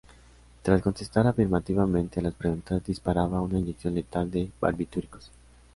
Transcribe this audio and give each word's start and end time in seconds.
Tras 0.63 0.81
contestar 0.81 1.27
afirmativamente 1.27 2.19
a 2.19 2.23
las 2.23 2.33
preguntas, 2.33 2.83
disparaba 2.83 3.39
una 3.39 3.59
inyección 3.59 3.93
letal 3.93 4.31
de 4.31 4.49
barbitúricos. 4.59 5.29